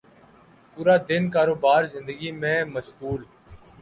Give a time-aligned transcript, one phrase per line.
[0.73, 3.21] پورا دن کاروبار زندگی میں مشغول